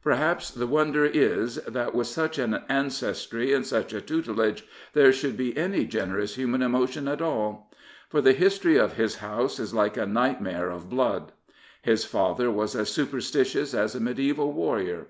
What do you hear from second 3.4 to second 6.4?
and such a tutelage, there should be any generous